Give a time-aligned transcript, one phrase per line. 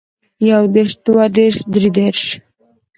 [0.49, 2.23] يو دېرش دوه دېرش درې دېرش